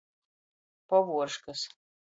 Povuorškys. 0.89 1.61